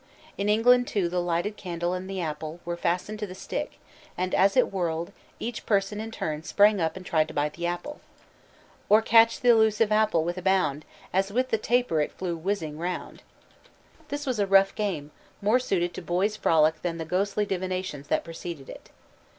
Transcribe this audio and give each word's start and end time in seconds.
In 0.35 0.49
England 0.49 0.87
too 0.87 1.07
the 1.09 1.21
lighted 1.21 1.57
candle 1.57 1.93
and 1.93 2.09
the 2.09 2.19
apple 2.19 2.59
were 2.65 2.75
fastened 2.75 3.19
to 3.19 3.27
the 3.27 3.35
stick, 3.35 3.73
and 4.17 4.33
as 4.33 4.57
it 4.57 4.71
whirled, 4.73 5.11
each 5.39 5.63
person 5.67 5.99
in 5.99 6.09
turn 6.09 6.41
sprang 6.41 6.81
up 6.81 6.97
and 6.97 7.05
tried 7.05 7.27
to 7.27 7.35
bite 7.35 7.53
the 7.53 7.67
apple. 7.67 8.01
"Or 8.89 9.03
catch 9.03 9.41
th' 9.41 9.45
elusive 9.45 9.91
apple 9.91 10.23
with 10.23 10.39
a 10.39 10.41
bound, 10.41 10.85
As 11.13 11.31
with 11.31 11.49
the 11.49 11.59
taper 11.59 12.01
it 12.01 12.13
flew 12.13 12.35
whizzing 12.35 12.79
round." 12.79 13.21
This 14.07 14.25
was 14.25 14.39
a 14.39 14.47
rough 14.47 14.73
game, 14.73 15.11
more 15.39 15.59
suited 15.59 15.93
to 15.93 16.01
boys' 16.01 16.35
frolic 16.35 16.81
than 16.81 16.97
the 16.97 17.05
ghostly 17.05 17.45
divinations 17.45 18.07
that 18.07 18.23
preceded 18.23 18.69
it. 18.71 18.89